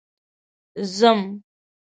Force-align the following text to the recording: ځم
ځم 0.97 1.17